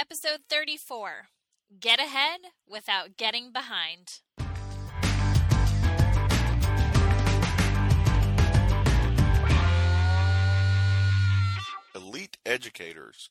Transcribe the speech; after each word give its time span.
Episode 0.00 0.42
34 0.48 1.26
Get 1.80 1.98
Ahead 1.98 2.38
Without 2.68 3.16
Getting 3.16 3.50
Behind. 3.50 4.20
Elite 11.96 12.38
educators. 12.46 13.30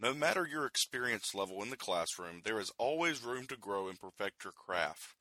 No 0.00 0.14
matter 0.14 0.48
your 0.50 0.64
experience 0.64 1.34
level 1.34 1.62
in 1.62 1.68
the 1.68 1.76
classroom, 1.76 2.40
there 2.42 2.58
is 2.58 2.72
always 2.78 3.22
room 3.22 3.46
to 3.48 3.58
grow 3.58 3.88
and 3.88 4.00
perfect 4.00 4.44
your 4.44 4.54
craft. 4.54 5.14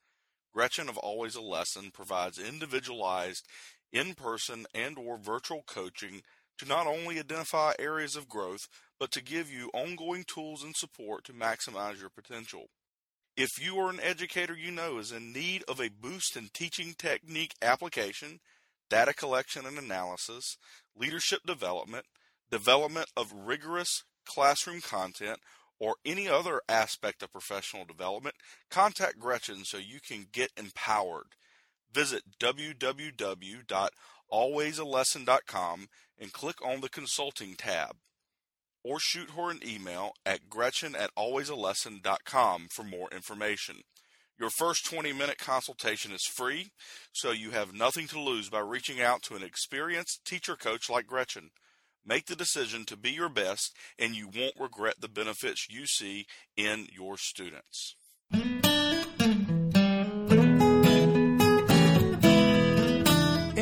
Gretchen 0.54 0.88
of 0.88 0.98
Always 0.98 1.36
a 1.36 1.42
Lesson 1.42 1.92
provides 1.92 2.40
individualized 2.40 3.46
in-person 3.92 4.66
and 4.74 4.98
or 4.98 5.18
virtual 5.18 5.64
coaching 5.68 6.22
to 6.58 6.66
not 6.66 6.88
only 6.88 7.20
identify 7.20 7.74
areas 7.80 8.16
of 8.16 8.30
growth, 8.30 8.68
but 9.00 9.12
to 9.12 9.24
give 9.24 9.52
you 9.52 9.70
ongoing 9.74 10.24
tools 10.24 10.64
and 10.64 10.76
support 10.76 11.24
to 11.26 11.34
maximize 11.34 12.00
your 12.00 12.10
potential. 12.10 12.66
If 13.36 13.50
you 13.62 13.78
are 13.78 13.92
an 13.92 14.00
educator 14.02 14.56
you 14.56 14.72
know 14.72 14.98
is 14.98 15.12
in 15.12 15.32
need 15.32 15.64
of 15.68 15.80
a 15.80 15.90
boost 15.90 16.36
in 16.36 16.50
teaching 16.54 16.96
technique 16.98 17.54
application, 17.62 18.40
data 18.90 19.14
collection 19.14 19.66
and 19.66 19.78
analysis, 19.78 20.58
leadership 20.98 21.42
development, 21.46 22.06
development 22.50 23.08
of 23.16 23.32
rigorous 23.32 24.04
classroom 24.26 24.82
content, 24.82 25.40
or 25.80 25.96
any 26.06 26.28
other 26.28 26.62
aspect 26.68 27.22
of 27.22 27.32
professional 27.32 27.86
development, 27.86 28.36
contact 28.72 29.20
Gretchen 29.20 29.64
so 29.64 29.78
you 29.78 30.00
can 30.06 30.26
get 30.32 30.50
empowered. 30.58 31.36
Visit 31.94 32.24
www.alwaysalesson.com 34.32 35.88
and 36.20 36.34
click 36.34 36.66
on 36.66 36.82
the 36.82 36.90
consulting 36.90 37.56
tab. 37.56 37.98
Or 38.84 39.00
shoot 39.00 39.32
her 39.32 39.52
an 39.52 39.60
email 39.68 40.14
at 40.26 40.50
gretchen 40.50 40.96
at 40.96 41.14
alwaysalesson.com 41.16 42.68
for 42.72 42.84
more 42.84 43.10
information. 43.12 43.82
Your 44.40 44.50
first 44.50 44.86
20 44.86 45.14
minute 45.14 45.40
consultation 45.40 46.12
is 46.12 46.24
free, 46.24 46.70
so 47.12 47.32
you 47.32 47.52
have 47.52 47.74
nothing 47.74 48.08
to 48.10 48.20
lose 48.20 48.50
by 48.50 48.60
reaching 48.60 49.02
out 49.02 49.24
to 49.24 49.36
an 49.36 49.44
experienced 49.44 50.24
teacher 50.26 50.56
coach 50.56 50.90
like 50.90 51.08
Gretchen. 51.08 51.50
Make 52.06 52.28
the 52.28 52.36
decision 52.36 52.86
to 52.86 52.96
be 52.96 53.12
your 53.12 53.30
best, 53.30 53.76
and 54.00 54.16
you 54.16 54.30
won't 54.34 54.54
regret 54.60 55.02
the 55.02 55.10
benefits 55.10 55.68
you 55.70 55.88
see 55.88 56.28
in 56.56 56.88
your 56.94 57.18
students. 57.18 57.96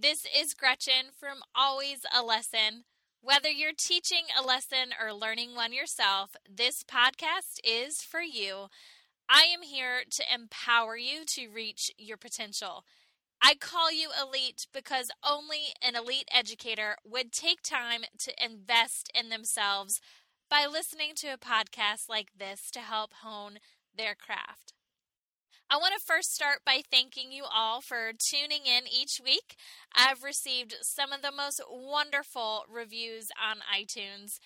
This 0.00 0.24
is 0.26 0.54
Gretchen 0.54 1.10
from 1.18 1.38
Always 1.56 2.06
a 2.16 2.22
Lesson. 2.22 2.84
Whether 3.20 3.48
you're 3.48 3.72
teaching 3.76 4.26
a 4.38 4.46
lesson 4.46 4.90
or 5.02 5.12
learning 5.12 5.56
one 5.56 5.72
yourself, 5.72 6.36
this 6.48 6.84
podcast 6.84 7.58
is 7.64 8.00
for 8.00 8.20
you. 8.20 8.68
I 9.28 9.46
am 9.52 9.62
here 9.62 10.02
to 10.08 10.22
empower 10.32 10.96
you 10.96 11.24
to 11.30 11.48
reach 11.48 11.90
your 11.98 12.16
potential. 12.16 12.84
I 13.42 13.56
call 13.56 13.90
you 13.90 14.10
elite 14.22 14.68
because 14.72 15.10
only 15.28 15.74
an 15.82 15.96
elite 15.96 16.28
educator 16.32 16.94
would 17.04 17.32
take 17.32 17.62
time 17.62 18.02
to 18.20 18.32
invest 18.40 19.10
in 19.20 19.30
themselves 19.30 20.00
by 20.48 20.64
listening 20.64 21.14
to 21.16 21.32
a 21.32 21.38
podcast 21.38 22.08
like 22.08 22.28
this 22.38 22.70
to 22.70 22.80
help 22.80 23.14
hone 23.14 23.58
their 23.96 24.14
craft. 24.14 24.74
I 25.70 25.76
want 25.76 25.92
to 25.98 26.00
first 26.06 26.32
start 26.34 26.60
by 26.64 26.80
thanking 26.90 27.30
you 27.30 27.44
all 27.44 27.82
for 27.82 28.12
tuning 28.18 28.64
in 28.64 28.84
each 28.90 29.20
week. 29.22 29.54
I've 29.94 30.22
received 30.22 30.76
some 30.80 31.12
of 31.12 31.20
the 31.20 31.30
most 31.30 31.60
wonderful 31.70 32.64
reviews 32.72 33.26
on 33.38 33.58
iTunes. 33.68 34.38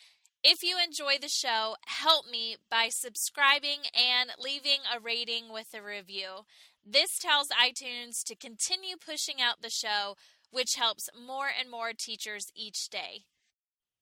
If 0.42 0.64
you 0.64 0.78
enjoy 0.82 1.18
the 1.20 1.28
show, 1.28 1.76
help 1.86 2.26
me 2.28 2.56
by 2.68 2.88
subscribing 2.90 3.82
and 3.94 4.30
leaving 4.36 4.80
a 4.92 4.98
rating 4.98 5.52
with 5.52 5.68
a 5.72 5.80
review. 5.80 6.44
This 6.84 7.20
tells 7.20 7.50
iTunes 7.50 8.24
to 8.26 8.34
continue 8.34 8.96
pushing 8.96 9.40
out 9.40 9.62
the 9.62 9.70
show, 9.70 10.16
which 10.50 10.74
helps 10.76 11.08
more 11.14 11.50
and 11.56 11.70
more 11.70 11.92
teachers 11.96 12.46
each 12.56 12.88
day. 12.88 13.22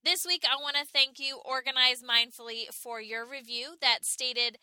This 0.03 0.25
week, 0.27 0.45
I 0.51 0.57
want 0.57 0.77
to 0.77 0.87
thank 0.87 1.19
you, 1.19 1.39
Organize 1.45 2.03
Mindfully, 2.03 2.73
for 2.73 3.03
your 3.03 3.27
review 3.29 3.75
that 3.83 4.07
stated 4.07 4.57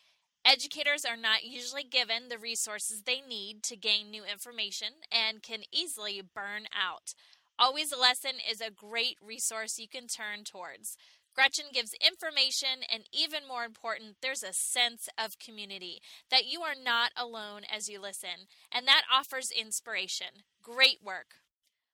Educators 0.47 1.03
are 1.03 1.17
not 1.17 1.43
usually 1.43 1.83
given 1.83 2.29
the 2.29 2.37
resources 2.37 3.01
they 3.01 3.19
need 3.19 3.61
to 3.63 3.75
gain 3.75 4.09
new 4.09 4.23
information 4.23 4.87
and 5.11 5.43
can 5.43 5.63
easily 5.73 6.21
burn 6.21 6.67
out. 6.73 7.13
Always 7.59 7.91
a 7.91 7.97
Lesson 7.99 8.35
is 8.49 8.61
a 8.61 8.71
great 8.71 9.17
resource 9.21 9.77
you 9.77 9.89
can 9.89 10.07
turn 10.07 10.45
towards. 10.45 10.95
Gretchen 11.35 11.65
gives 11.73 11.93
information, 11.95 12.79
and 12.89 13.03
even 13.11 13.45
more 13.45 13.65
important, 13.65 14.15
there's 14.21 14.41
a 14.41 14.53
sense 14.53 15.09
of 15.21 15.37
community 15.37 15.99
that 16.31 16.45
you 16.45 16.61
are 16.61 16.75
not 16.81 17.11
alone 17.17 17.63
as 17.69 17.89
you 17.89 17.99
listen, 17.99 18.47
and 18.71 18.87
that 18.87 19.01
offers 19.13 19.51
inspiration. 19.51 20.45
Great 20.63 20.99
work. 21.03 21.35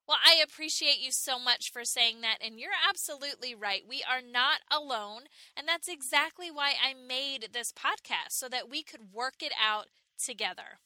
Well, 0.08 0.18
I 0.26 0.36
appreciate 0.44 1.00
you 1.00 1.12
so 1.12 1.40
much 1.40 1.72
for 1.72 1.86
saying 1.86 2.22
that, 2.22 2.38
and 2.42 2.60
you're 2.60 2.76
absolutely 2.90 3.56
right. 3.56 3.84
We 3.88 4.04
are 4.04 4.22
not 4.22 4.60
alone, 4.70 5.24
and 5.56 5.68
that's 5.68 5.88
exactly 5.88 6.52
why 6.52 6.74
I 6.82 6.94
made 6.94 7.50
this 7.54 7.72
podcast 7.72 8.32
so 8.32 8.50
that 8.50 8.70
we 8.70 8.84
could 8.84 9.14
work 9.14 9.36
it 9.42 9.54
out 9.62 9.88
together. 10.22 10.80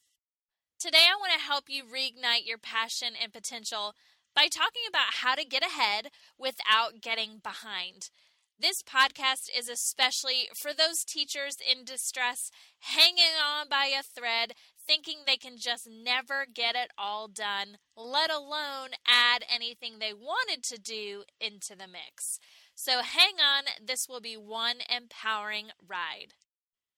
Today, 0.78 1.06
I 1.10 1.16
want 1.18 1.32
to 1.34 1.44
help 1.46 1.64
you 1.68 1.84
reignite 1.84 2.46
your 2.46 2.58
passion 2.58 3.14
and 3.20 3.32
potential 3.32 3.94
by 4.34 4.46
talking 4.48 4.82
about 4.88 5.14
how 5.22 5.34
to 5.34 5.44
get 5.44 5.64
ahead 5.64 6.10
without 6.38 7.00
getting 7.02 7.38
behind. 7.42 8.10
This 8.58 8.82
podcast 8.82 9.48
is 9.56 9.68
especially 9.68 10.48
for 10.54 10.72
those 10.72 11.04
teachers 11.04 11.58
in 11.60 11.84
distress, 11.84 12.50
hanging 12.80 13.34
on 13.44 13.68
by 13.68 13.86
a 13.98 14.02
thread, 14.02 14.52
thinking 14.88 15.18
they 15.26 15.36
can 15.36 15.58
just 15.58 15.86
never 15.88 16.46
get 16.52 16.74
it 16.74 16.90
all 16.96 17.28
done, 17.28 17.76
let 17.94 18.30
alone 18.30 18.90
add 19.06 19.44
anything 19.54 19.98
they 19.98 20.14
wanted 20.14 20.64
to 20.64 20.80
do 20.80 21.22
into 21.40 21.76
the 21.76 21.86
mix. 21.86 22.40
So 22.74 23.02
hang 23.02 23.34
on, 23.34 23.64
this 23.84 24.08
will 24.08 24.20
be 24.20 24.36
one 24.36 24.76
empowering 24.88 25.66
ride. 25.86 26.34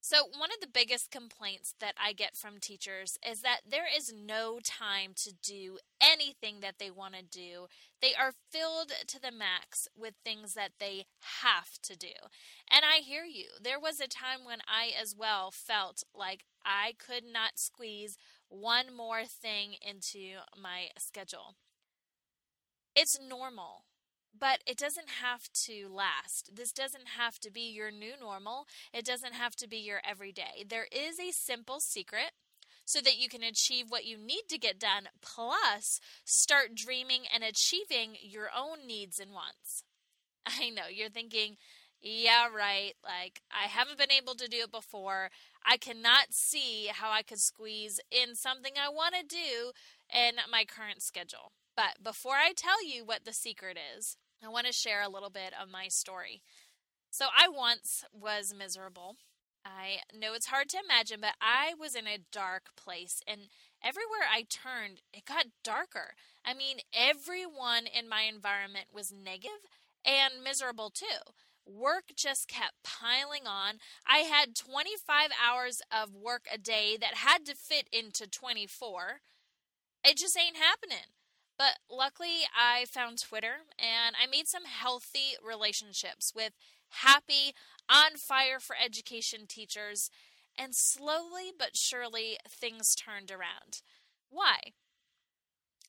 So, 0.03 0.25
one 0.25 0.51
of 0.51 0.61
the 0.61 0.73
biggest 0.73 1.11
complaints 1.11 1.75
that 1.79 1.95
I 2.03 2.15
get 2.15 2.35
from 2.35 2.59
teachers 2.59 3.19
is 3.29 3.43
that 3.43 3.61
there 3.69 3.85
is 3.87 4.13
no 4.15 4.59
time 4.65 5.13
to 5.17 5.33
do 5.43 5.79
anything 6.01 6.61
that 6.61 6.77
they 6.79 6.91
want 6.91 7.15
to 7.15 7.23
do. 7.23 7.67
They 8.01 8.15
are 8.15 8.33
filled 8.51 8.93
to 9.07 9.21
the 9.21 9.31
max 9.31 9.89
with 9.95 10.15
things 10.25 10.55
that 10.55 10.73
they 10.81 11.05
have 11.43 11.79
to 11.83 11.97
do. 11.97 12.15
And 12.71 12.83
I 12.91 13.03
hear 13.03 13.25
you. 13.25 13.49
There 13.63 13.79
was 13.79 14.01
a 14.01 14.09
time 14.09 14.41
when 14.45 14.61
I 14.67 14.93
as 14.99 15.15
well 15.17 15.51
felt 15.51 16.03
like 16.15 16.45
I 16.65 16.95
could 16.99 17.25
not 17.31 17.59
squeeze 17.59 18.17
one 18.49 18.97
more 18.97 19.25
thing 19.27 19.75
into 19.87 20.39
my 20.61 20.89
schedule. 20.97 21.57
It's 22.97 23.21
normal 23.21 23.85
but 24.39 24.61
it 24.67 24.77
doesn't 24.77 25.09
have 25.23 25.53
to 25.53 25.89
last. 25.89 26.55
This 26.55 26.73
doesn't 26.73 27.09
have 27.19 27.39
to 27.41 27.51
be 27.51 27.71
your 27.71 27.91
new 27.91 28.13
normal. 28.19 28.67
It 28.93 29.05
doesn't 29.05 29.35
have 29.35 29.57
to 29.57 29.69
be 29.69 29.79
your 29.79 30.01
everyday. 30.09 30.65
There 30.69 30.87
is 30.93 31.19
a 31.19 31.33
simple 31.33 31.81
secret 31.81 32.33
so 32.85 33.01
that 33.01 33.19
you 33.19 33.29
can 33.29 33.43
achieve 33.43 33.87
what 33.89 34.05
you 34.05 34.19
need 34.19 34.43
to 34.49 34.59
get 34.59 34.81
done, 34.81 35.09
plus 35.23 36.01
start 36.25 36.75
dreaming 36.75 37.23
and 37.33 37.45
achieving 37.45 38.17
your 38.21 38.49
own 38.57 38.87
needs 38.87 39.21
and 39.21 39.33
wants. 39.33 39.85
I 40.47 40.71
know 40.71 40.89
you're 40.91 41.09
thinking, 41.09 41.57
yeah, 42.03 42.49
right. 42.49 42.95
Like, 43.05 43.43
I 43.51 43.69
haven't 43.69 43.99
been 43.99 44.11
able 44.11 44.35
to 44.35 44.49
do 44.49 44.63
it 44.65 44.73
before. 44.73 45.31
I 45.65 45.77
cannot 45.77 46.29
see 46.33 46.89
how 46.93 47.11
I 47.11 47.23
could 47.23 47.41
squeeze 47.41 48.01
in 48.11 48.35
something 48.35 48.73
I 48.77 48.89
want 48.89 49.15
to 49.15 49.27
do 49.27 49.73
in 50.13 50.37
my 50.51 50.65
current 50.65 51.03
schedule. 51.03 51.53
But 51.81 52.05
before 52.05 52.35
I 52.35 52.53
tell 52.55 52.85
you 52.87 53.07
what 53.07 53.25
the 53.25 53.33
secret 53.33 53.79
is, 53.97 54.19
I 54.45 54.51
want 54.51 54.67
to 54.67 54.73
share 54.73 55.01
a 55.01 55.09
little 55.09 55.31
bit 55.31 55.55
of 55.59 55.71
my 55.71 55.89
story. 55.89 56.43
So, 57.11 57.29
I 57.35 57.49
once 57.49 58.05
was 58.13 58.53
miserable. 58.53 59.17
I 59.65 60.01
know 60.15 60.35
it's 60.35 60.49
hard 60.49 60.69
to 60.71 60.79
imagine, 60.85 61.21
but 61.23 61.37
I 61.41 61.73
was 61.81 61.95
in 61.95 62.07
a 62.07 62.19
dark 62.31 62.77
place, 62.77 63.23
and 63.27 63.49
everywhere 63.83 64.29
I 64.31 64.43
turned, 64.43 65.01
it 65.15 65.25
got 65.25 65.47
darker. 65.65 66.13
I 66.45 66.53
mean, 66.53 66.81
everyone 66.93 67.87
in 67.87 68.11
my 68.11 68.25
environment 68.31 68.89
was 68.93 69.11
negative 69.11 69.65
and 70.05 70.45
miserable 70.45 70.91
too. 70.91 71.33
work 71.65 72.13
just 72.15 72.47
kept 72.47 72.83
piling 72.85 73.47
on. 73.47 73.79
I 74.07 74.19
had 74.19 74.55
25 74.55 75.31
hours 75.43 75.81
of 75.91 76.15
work 76.15 76.45
a 76.53 76.59
day 76.59 76.99
that 77.01 77.15
had 77.15 77.47
to 77.47 77.55
fit 77.55 77.89
into 77.91 78.29
24. 78.29 79.21
It 80.05 80.19
just 80.19 80.37
ain't 80.37 80.59
happening. 80.59 81.20
But 81.61 81.77
luckily, 81.95 82.47
I 82.59 82.87
found 82.87 83.19
Twitter 83.19 83.67
and 83.79 84.17
I 84.19 84.27
made 84.27 84.49
some 84.49 84.65
healthy 84.65 85.37
relationships 85.47 86.33
with 86.35 86.55
happy, 86.89 87.55
on 87.87 88.17
fire 88.17 88.59
for 88.59 88.75
education 88.83 89.41
teachers, 89.47 90.09
and 90.57 90.75
slowly 90.75 91.53
but 91.57 91.77
surely 91.77 92.39
things 92.49 92.95
turned 92.95 93.31
around. 93.31 93.83
Why? 94.31 94.73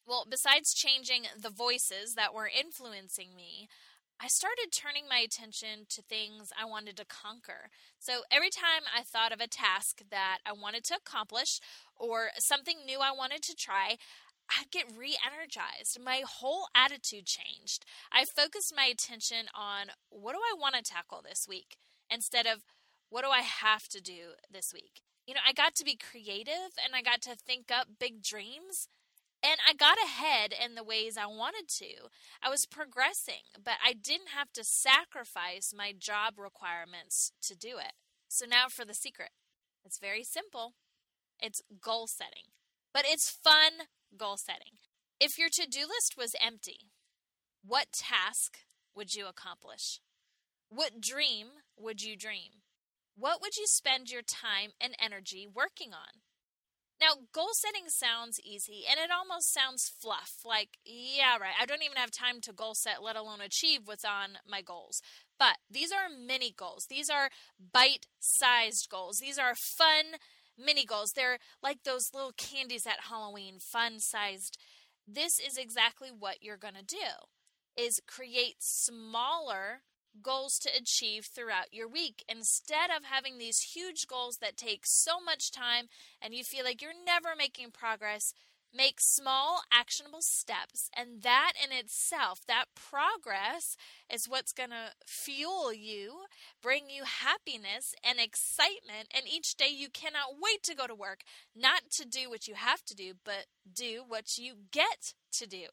Well, 0.06 0.26
besides 0.30 0.74
changing 0.74 1.28
the 1.40 1.50
voices 1.50 2.16
that 2.16 2.34
were 2.34 2.50
influencing 2.54 3.34
me, 3.34 3.70
I 4.20 4.28
started 4.28 4.72
turning 4.72 5.06
my 5.10 5.20
attention 5.20 5.88
to 5.90 6.02
things 6.02 6.52
I 6.60 6.66
wanted 6.66 6.98
to 6.98 7.06
conquer. 7.06 7.70
So 7.98 8.22
every 8.30 8.50
time 8.50 8.84
I 8.96 9.04
thought 9.04 9.32
of 9.32 9.40
a 9.40 9.48
task 9.48 10.02
that 10.12 10.40
I 10.46 10.52
wanted 10.52 10.84
to 10.86 10.96
accomplish 10.96 11.60
or 11.96 12.30
something 12.38 12.86
new 12.86 13.00
I 13.00 13.12
wanted 13.12 13.42
to 13.44 13.56
try, 13.56 13.98
I'd 14.50 14.72
get 14.72 14.86
re 14.98 15.18
energized. 15.26 16.00
My 16.04 16.24
whole 16.28 16.68
attitude 16.76 17.26
changed. 17.26 17.86
I 18.12 18.26
focused 18.26 18.74
my 18.76 18.86
attention 18.86 19.48
on 19.56 19.88
what 20.10 20.34
do 20.34 20.40
I 20.40 20.58
want 20.58 20.76
to 20.76 20.82
tackle 20.82 21.22
this 21.24 21.48
week 21.48 21.78
instead 22.10 22.46
of 22.46 22.64
what 23.10 23.24
do 23.24 23.30
I 23.30 23.42
have 23.42 23.88
to 23.90 24.02
do 24.02 24.36
this 24.52 24.74
week. 24.74 25.02
You 25.28 25.36
know, 25.36 25.42
I 25.48 25.54
got 25.54 25.76
to 25.76 25.86
be 25.86 25.96
creative 25.96 26.76
and 26.84 26.96
I 26.96 27.02
got 27.02 27.22
to 27.24 27.36
think 27.36 27.72
up 27.72 27.88
big 28.00 28.24
dreams 28.24 28.88
and 29.44 29.60
I 29.68 29.74
got 29.74 29.98
ahead 29.98 30.54
in 30.54 30.76
the 30.76 30.84
ways 30.84 31.18
I 31.18 31.26
wanted 31.26 31.68
to. 31.80 32.10
I 32.44 32.50
was 32.50 32.66
progressing, 32.66 33.50
but 33.64 33.76
I 33.84 33.94
didn't 33.94 34.30
have 34.36 34.52
to 34.54 34.64
sacrifice 34.64 35.74
my 35.76 35.94
job 35.98 36.38
requirements 36.38 37.32
to 37.44 37.56
do 37.56 37.78
it. 37.80 37.94
So 38.28 38.46
now 38.46 38.68
for 38.70 38.86
the 38.86 38.94
secret. 38.94 39.32
It's 39.84 39.98
very 39.98 40.24
simple. 40.24 40.74
It's 41.40 41.62
goal 41.82 42.08
setting. 42.08 42.54
But 42.94 43.04
it's 43.06 43.30
fun 43.30 43.88
goal 44.18 44.38
setting. 44.38 44.78
If 45.20 45.38
your 45.38 45.50
to 45.54 45.68
do 45.70 45.82
list 45.82 46.16
was 46.18 46.36
empty, 46.44 46.90
what 47.64 47.92
task 47.94 48.60
would 48.96 49.14
you 49.14 49.28
accomplish? 49.28 50.00
What 50.70 51.00
dream 51.00 51.48
would 51.78 52.02
you 52.02 52.18
dream? 52.18 52.64
What 53.16 53.42
would 53.42 53.58
you 53.58 53.66
spend 53.68 54.10
your 54.10 54.22
time 54.22 54.72
and 54.80 54.96
energy 55.00 55.48
working 55.54 55.94
on? 55.94 56.22
Now, 57.00 57.14
goal 57.34 57.50
setting 57.54 57.90
sounds 57.90 58.40
easy 58.40 58.84
and 58.90 59.00
it 59.00 59.10
almost 59.12 59.52
sounds 59.52 59.92
fluff. 60.00 60.42
Like, 60.46 60.78
yeah, 60.86 61.38
right, 61.38 61.56
I 61.60 61.66
don't 61.66 61.82
even 61.82 61.98
have 61.98 62.12
time 62.12 62.42
to 62.42 62.54
goal 62.54 62.76
set, 62.76 63.02
let 63.02 63.16
alone 63.16 63.42
achieve 63.42 63.82
what's 63.86 64.06
on 64.06 64.38
my 64.48 64.62
goals. 64.62 65.02
But 65.40 65.58
these 65.70 65.92
are 65.92 66.16
mini 66.16 66.54
goals. 66.56 66.86
These 66.90 67.10
are 67.10 67.30
bite 67.74 68.06
sized 68.20 68.88
goals. 68.90 69.18
These 69.18 69.40
are 69.40 69.56
fun 69.56 70.20
mini 70.58 70.86
goals. 70.86 71.12
They're 71.16 71.40
like 71.62 71.84
those 71.84 72.14
little 72.14 72.34
candies 72.38 72.88
at 72.88 73.08
Halloween, 73.10 73.60
fun 73.60 74.00
sized. 74.00 74.58
This 75.08 75.40
is 75.40 75.58
exactly 75.58 76.10
what 76.10 76.42
you're 76.42 76.58
going 76.58 76.76
to 76.76 76.84
do 76.84 76.98
is 77.78 78.02
create 78.08 78.56
smaller 78.60 79.82
goals 80.22 80.60
to 80.60 80.70
achieve 80.76 81.26
throughout 81.26 81.74
your 81.74 81.88
week 81.88 82.24
instead 82.28 82.90
of 82.90 83.06
having 83.06 83.38
these 83.38 83.72
huge 83.74 84.08
goals 84.08 84.38
that 84.42 84.58
take 84.58 84.82
so 84.84 85.22
much 85.24 85.52
time 85.52 85.86
and 86.22 86.34
you 86.34 86.44
feel 86.44 86.66
like 86.66 86.82
you're 86.82 86.92
never 87.06 87.30
making 87.38 87.72
progress 87.72 88.34
make 88.76 89.00
small 89.00 89.62
actionable 89.72 90.22
steps 90.22 90.90
and 90.96 91.22
that 91.22 91.54
in 91.64 91.76
itself 91.76 92.42
that 92.48 92.66
progress 92.76 93.76
is 94.12 94.30
what's 94.30 94.54
going 94.54 94.70
to 94.70 94.92
fuel 95.06 95.74
you 95.74 96.22
bring 96.62 96.84
you 96.90 97.04
happiness 97.04 97.94
and 98.04 98.20
excitement 98.20 99.08
and 99.14 99.26
each 99.28 99.56
day 99.56 99.70
you 99.70 99.90
cannot 99.90 100.36
wait 100.42 100.64
to 100.64 100.76
go 100.76 100.88
to 100.88 100.96
work 100.96 101.22
not 101.56 101.82
to 101.90 102.06
do 102.08 102.30
what 102.30 102.48
you 102.48 102.56
have 102.56 102.84
to 102.84 102.96
do 102.96 103.14
but 103.24 103.46
do 103.74 104.04
what 104.08 104.38
you 104.38 104.54
get 104.72 105.14
to 105.34 105.48
do. 105.48 105.68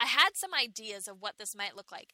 I 0.00 0.06
had 0.06 0.30
some 0.34 0.50
ideas 0.52 1.08
of 1.08 1.20
what 1.20 1.34
this 1.38 1.56
might 1.56 1.76
look 1.76 1.90
like. 1.90 2.10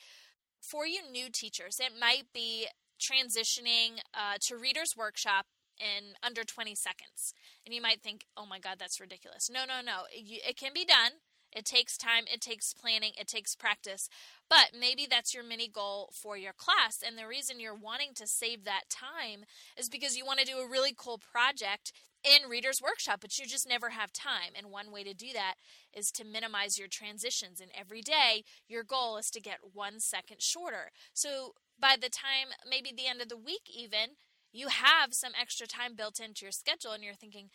For 0.61 0.87
you 0.87 1.01
new 1.11 1.29
teachers, 1.31 1.81
it 1.81 1.93
might 1.99 2.25
be 2.33 2.69
transitioning 3.01 3.99
uh, 4.15 4.37
to 4.43 4.57
Reader's 4.57 4.95
Workshop 4.97 5.47
in 5.79 6.15
under 6.23 6.45
20 6.45 6.75
seconds. 6.75 7.35
And 7.65 7.75
you 7.75 7.83
might 7.83 8.03
think, 8.03 8.25
oh 8.37 8.47
my 8.47 8.59
God, 8.59 8.77
that's 8.79 9.01
ridiculous. 9.01 9.51
No, 9.53 9.61
no, 9.65 9.81
no. 9.85 10.03
It, 10.13 10.43
it 10.49 10.57
can 10.57 10.73
be 10.75 10.85
done. 10.85 11.13
It 11.55 11.67
takes 11.67 11.99
time, 11.99 12.25
it 12.33 12.41
takes 12.41 12.73
planning, 12.73 13.13
it 13.19 13.29
takes 13.29 13.55
practice. 13.55 14.09
But 14.49 14.71
maybe 14.79 15.07
that's 15.09 15.35
your 15.35 15.45
mini 15.45 15.69
goal 15.69 16.11
for 16.13 16.37
your 16.37 16.55
class. 16.55 17.03
And 17.07 17.19
the 17.19 17.27
reason 17.27 17.61
you're 17.61 17.75
wanting 17.75 18.15
to 18.15 18.27
save 18.27 18.65
that 18.65 18.89
time 18.89 19.45
is 19.77 19.91
because 19.91 20.17
you 20.17 20.25
want 20.25 20.39
to 20.41 20.47
do 20.47 20.59
a 20.59 20.69
really 20.69 20.95
cool 20.97 21.19
project 21.19 21.93
in 22.25 22.49
Reader's 22.49 22.81
Workshop, 22.81 23.21
but 23.21 23.39
you 23.39 23.47
just 23.47 23.69
never 23.69 23.91
have 23.91 24.13
time. 24.13 24.53
And 24.57 24.71
one 24.71 24.93
way 24.93 25.03
to 25.05 25.13
do 25.13 25.33
that 25.35 25.55
is 25.93 26.11
to 26.13 26.25
minimize 26.25 26.79
your 26.79 26.89
transitions. 26.89 27.61
And 27.61 27.71
every 27.79 28.01
day, 28.01 28.45
your 28.69 28.85
goal 28.85 29.17
is 29.17 29.31
to 29.31 29.41
get 29.41 29.59
one 29.73 29.99
second 29.99 30.41
shorter. 30.41 30.91
So 31.13 31.55
by 31.79 31.97
the 32.01 32.09
time, 32.09 32.55
maybe 32.69 32.93
the 32.97 33.09
end 33.09 33.21
of 33.21 33.29
the 33.29 33.37
week, 33.37 33.69
even, 33.75 34.17
you 34.53 34.69
have 34.69 35.13
some 35.15 35.33
extra 35.41 35.67
time 35.67 35.95
built 35.97 36.21
into 36.21 36.45
your 36.45 36.53
schedule, 36.53 36.93
and 36.93 37.03
you're 37.03 37.15
thinking, 37.15 37.49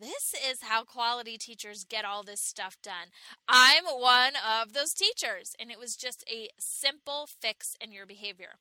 this 0.00 0.34
is 0.48 0.62
how 0.62 0.84
quality 0.84 1.36
teachers 1.36 1.84
get 1.84 2.04
all 2.04 2.22
this 2.22 2.40
stuff 2.40 2.76
done. 2.82 3.08
I'm 3.48 3.84
one 3.84 4.32
of 4.36 4.72
those 4.72 4.92
teachers, 4.92 5.54
and 5.58 5.70
it 5.70 5.78
was 5.78 5.96
just 5.96 6.24
a 6.30 6.48
simple 6.58 7.28
fix 7.40 7.76
in 7.80 7.92
your 7.92 8.06
behavior. 8.06 8.58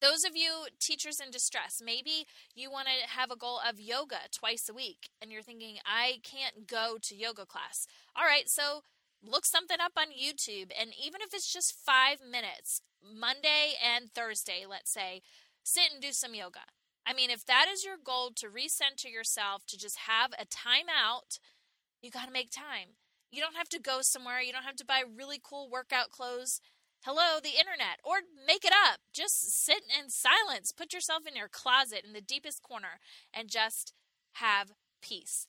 Those 0.00 0.24
of 0.24 0.32
you 0.34 0.66
teachers 0.80 1.20
in 1.24 1.30
distress, 1.30 1.80
maybe 1.82 2.26
you 2.54 2.70
want 2.70 2.88
to 2.88 3.08
have 3.08 3.30
a 3.30 3.36
goal 3.36 3.60
of 3.66 3.80
yoga 3.80 4.28
twice 4.32 4.68
a 4.68 4.74
week, 4.74 5.08
and 5.22 5.30
you're 5.30 5.42
thinking, 5.42 5.76
I 5.86 6.18
can't 6.22 6.66
go 6.66 6.98
to 7.00 7.16
yoga 7.16 7.46
class. 7.46 7.86
All 8.16 8.24
right, 8.24 8.48
so 8.48 8.82
look 9.22 9.46
something 9.46 9.78
up 9.80 9.92
on 9.96 10.08
YouTube, 10.08 10.70
and 10.78 10.90
even 11.00 11.20
if 11.22 11.32
it's 11.32 11.50
just 11.50 11.72
five 11.72 12.18
minutes, 12.20 12.82
Monday 13.02 13.74
and 13.82 14.10
Thursday, 14.12 14.64
let's 14.68 14.92
say, 14.92 15.22
sit 15.62 15.92
and 15.92 16.02
do 16.02 16.12
some 16.12 16.34
yoga. 16.34 16.60
I 17.06 17.12
mean, 17.12 17.30
if 17.30 17.44
that 17.46 17.66
is 17.70 17.84
your 17.84 17.96
goal 18.02 18.30
to 18.36 18.46
recenter 18.46 19.12
yourself, 19.12 19.66
to 19.66 19.78
just 19.78 19.98
have 20.08 20.32
a 20.32 20.46
timeout, 20.46 21.38
you 22.02 22.10
got 22.10 22.26
to 22.26 22.32
make 22.32 22.50
time. 22.50 22.96
You 23.30 23.40
don't 23.40 23.56
have 23.56 23.68
to 23.70 23.80
go 23.80 23.98
somewhere. 24.00 24.40
You 24.40 24.52
don't 24.52 24.64
have 24.64 24.76
to 24.76 24.84
buy 24.84 25.02
really 25.02 25.40
cool 25.42 25.68
workout 25.70 26.10
clothes. 26.10 26.60
Hello, 27.04 27.38
the 27.42 27.58
internet, 27.58 28.00
or 28.02 28.20
make 28.46 28.64
it 28.64 28.72
up. 28.72 29.00
Just 29.12 29.62
sit 29.62 29.82
in 29.98 30.08
silence. 30.08 30.72
Put 30.72 30.94
yourself 30.94 31.24
in 31.28 31.36
your 31.36 31.48
closet 31.48 32.02
in 32.06 32.14
the 32.14 32.22
deepest 32.22 32.62
corner 32.62 33.00
and 33.32 33.50
just 33.50 33.92
have 34.34 34.72
peace. 35.02 35.46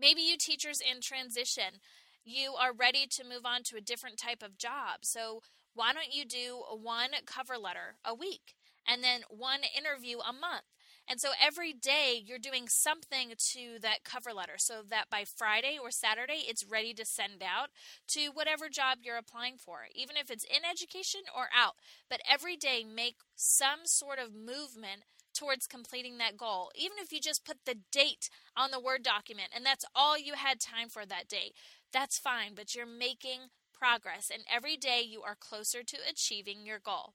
Maybe 0.00 0.22
you 0.22 0.36
teachers 0.38 0.80
in 0.80 1.00
transition, 1.00 1.80
you 2.24 2.54
are 2.54 2.72
ready 2.72 3.06
to 3.10 3.24
move 3.24 3.44
on 3.44 3.62
to 3.64 3.76
a 3.76 3.82
different 3.82 4.16
type 4.16 4.42
of 4.42 4.56
job. 4.56 5.00
So, 5.02 5.42
why 5.74 5.92
don't 5.92 6.12
you 6.14 6.24
do 6.24 6.62
one 6.70 7.10
cover 7.26 7.58
letter 7.58 7.96
a 8.04 8.14
week? 8.14 8.54
And 8.86 9.02
then 9.02 9.22
one 9.28 9.60
interview 9.76 10.18
a 10.18 10.32
month. 10.32 10.64
And 11.08 11.20
so 11.20 11.30
every 11.40 11.72
day 11.72 12.22
you're 12.24 12.38
doing 12.38 12.68
something 12.68 13.32
to 13.52 13.78
that 13.82 14.04
cover 14.04 14.32
letter 14.32 14.54
so 14.56 14.82
that 14.88 15.10
by 15.10 15.24
Friday 15.24 15.76
or 15.80 15.90
Saturday 15.90 16.44
it's 16.46 16.64
ready 16.64 16.94
to 16.94 17.04
send 17.04 17.42
out 17.42 17.70
to 18.08 18.28
whatever 18.32 18.68
job 18.68 18.98
you're 19.02 19.16
applying 19.16 19.56
for, 19.56 19.88
even 19.94 20.16
if 20.16 20.30
it's 20.30 20.44
in 20.44 20.64
education 20.68 21.22
or 21.36 21.48
out. 21.56 21.74
But 22.08 22.20
every 22.28 22.56
day 22.56 22.84
make 22.84 23.16
some 23.34 23.80
sort 23.84 24.18
of 24.18 24.34
movement 24.34 25.02
towards 25.34 25.66
completing 25.66 26.18
that 26.18 26.36
goal. 26.36 26.70
Even 26.76 26.98
if 27.00 27.10
you 27.10 27.20
just 27.20 27.44
put 27.44 27.58
the 27.64 27.78
date 27.90 28.28
on 28.56 28.70
the 28.70 28.80
Word 28.80 29.02
document 29.02 29.48
and 29.54 29.64
that's 29.66 29.84
all 29.94 30.18
you 30.18 30.34
had 30.34 30.60
time 30.60 30.88
for 30.88 31.04
that 31.06 31.28
day, 31.28 31.52
that's 31.92 32.18
fine, 32.18 32.54
but 32.54 32.74
you're 32.74 32.86
making 32.86 33.50
progress 33.72 34.30
and 34.32 34.44
every 34.50 34.76
day 34.76 35.02
you 35.04 35.22
are 35.22 35.34
closer 35.34 35.82
to 35.82 35.96
achieving 36.08 36.64
your 36.64 36.78
goal. 36.78 37.14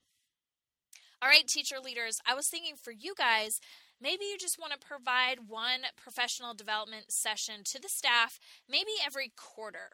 All 1.19 1.29
right, 1.29 1.47
teacher 1.47 1.77
leaders, 1.83 2.19
I 2.27 2.35
was 2.35 2.47
thinking 2.47 2.75
for 2.75 2.91
you 2.91 3.15
guys, 3.17 3.59
maybe 3.99 4.25
you 4.25 4.37
just 4.37 4.59
want 4.59 4.73
to 4.73 4.87
provide 4.87 5.47
one 5.47 5.81
professional 5.99 6.53
development 6.53 7.11
session 7.11 7.63
to 7.65 7.81
the 7.81 7.89
staff, 7.89 8.39
maybe 8.69 8.91
every 9.03 9.31
quarter. 9.35 9.93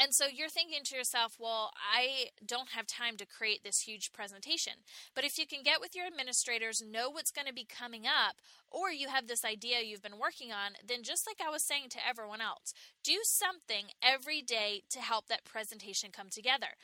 And 0.00 0.12
so 0.12 0.24
you're 0.26 0.48
thinking 0.48 0.80
to 0.86 0.96
yourself, 0.96 1.36
well, 1.38 1.70
I 1.94 2.30
don't 2.44 2.70
have 2.70 2.88
time 2.88 3.16
to 3.18 3.26
create 3.26 3.62
this 3.62 3.82
huge 3.82 4.12
presentation. 4.12 4.72
But 5.14 5.24
if 5.24 5.38
you 5.38 5.46
can 5.46 5.62
get 5.62 5.80
with 5.80 5.94
your 5.94 6.06
administrators, 6.06 6.82
know 6.82 7.08
what's 7.08 7.30
going 7.30 7.46
to 7.46 7.54
be 7.54 7.64
coming 7.64 8.04
up, 8.04 8.34
or 8.68 8.90
you 8.90 9.10
have 9.10 9.28
this 9.28 9.44
idea 9.44 9.82
you've 9.82 10.02
been 10.02 10.18
working 10.18 10.50
on, 10.50 10.72
then 10.84 11.04
just 11.04 11.24
like 11.24 11.36
I 11.40 11.52
was 11.52 11.62
saying 11.62 11.90
to 11.90 12.08
everyone 12.08 12.40
else, 12.40 12.74
do 13.04 13.18
something 13.22 13.92
every 14.02 14.42
day 14.42 14.82
to 14.90 14.98
help 14.98 15.28
that 15.28 15.44
presentation 15.44 16.10
come 16.10 16.30
together 16.30 16.74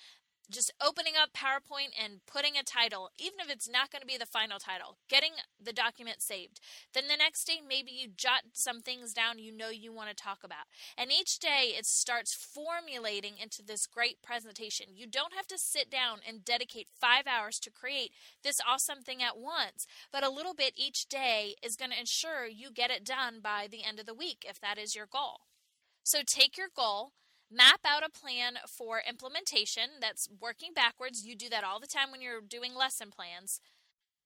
just 0.50 0.72
opening 0.84 1.14
up 1.20 1.32
PowerPoint 1.32 1.92
and 2.02 2.20
putting 2.26 2.56
a 2.56 2.62
title, 2.62 3.10
even 3.18 3.40
if 3.40 3.50
it's 3.50 3.68
not 3.68 3.90
going 3.90 4.00
to 4.00 4.06
be 4.06 4.16
the 4.16 4.26
final 4.26 4.58
title, 4.58 4.98
getting 5.08 5.32
the 5.62 5.72
document 5.72 6.22
saved. 6.22 6.60
Then 6.94 7.08
the 7.08 7.16
next 7.16 7.44
day, 7.44 7.60
maybe 7.66 7.90
you 7.90 8.08
jot 8.08 8.42
some 8.52 8.80
things 8.80 9.12
down 9.12 9.38
you 9.38 9.52
know 9.52 9.68
you 9.68 9.92
want 9.92 10.08
to 10.08 10.14
talk 10.14 10.38
about. 10.42 10.66
And 10.96 11.10
each 11.12 11.38
day, 11.38 11.74
it 11.76 11.86
starts 11.86 12.34
formulating 12.34 13.34
into 13.40 13.62
this 13.62 13.86
great 13.86 14.22
presentation. 14.22 14.86
You 14.94 15.06
don't 15.06 15.34
have 15.34 15.46
to 15.48 15.58
sit 15.58 15.90
down 15.90 16.20
and 16.26 16.44
dedicate 16.44 16.88
five 16.98 17.26
hours 17.26 17.58
to 17.60 17.70
create 17.70 18.12
this 18.42 18.60
awesome 18.66 19.02
thing 19.02 19.22
at 19.22 19.38
once, 19.38 19.86
but 20.12 20.24
a 20.24 20.30
little 20.30 20.54
bit 20.54 20.72
each 20.76 21.08
day 21.08 21.54
is 21.62 21.76
going 21.76 21.90
to 21.90 21.98
ensure 21.98 22.46
you 22.46 22.70
get 22.72 22.90
it 22.90 23.04
done 23.04 23.40
by 23.42 23.66
the 23.70 23.84
end 23.84 24.00
of 24.00 24.06
the 24.06 24.14
week 24.14 24.44
if 24.48 24.60
that 24.60 24.78
is 24.78 24.94
your 24.94 25.06
goal. 25.06 25.40
So 26.02 26.20
take 26.24 26.56
your 26.56 26.68
goal 26.74 27.12
map 27.50 27.80
out 27.84 28.02
a 28.04 28.10
plan 28.10 28.54
for 28.68 29.00
implementation 29.08 30.00
that's 30.00 30.28
working 30.40 30.72
backwards. 30.74 31.24
You 31.24 31.34
do 31.34 31.48
that 31.48 31.64
all 31.64 31.80
the 31.80 31.86
time 31.86 32.10
when 32.10 32.20
you're 32.20 32.40
doing 32.40 32.74
lesson 32.74 33.10
plans. 33.10 33.60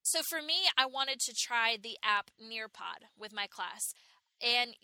So 0.02 0.22
for 0.22 0.42
me, 0.42 0.68
I 0.76 0.86
wanted 0.86 1.20
to 1.20 1.34
try 1.34 1.76
the 1.80 1.96
app 2.02 2.30
Nearpod 2.42 3.06
with 3.16 3.32
my 3.32 3.46
class. 3.46 3.94
And 4.44 4.74